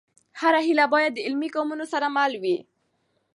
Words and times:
هره 0.39 0.59
هېله 0.67 0.85
باید 0.93 1.11
د 1.13 1.19
عملي 1.27 1.49
ګامونو 1.55 1.85
سره 1.93 2.07
مل 2.15 2.33
وي. 2.41 2.57